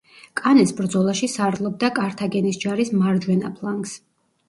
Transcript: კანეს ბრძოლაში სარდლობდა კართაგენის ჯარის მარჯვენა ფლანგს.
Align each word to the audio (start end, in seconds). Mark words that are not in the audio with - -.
კანეს 0.39 0.73
ბრძოლაში 0.79 1.29
სარდლობდა 1.35 1.93
კართაგენის 2.01 2.61
ჯარის 2.67 2.93
მარჯვენა 2.99 3.57
ფლანგს. 3.63 3.99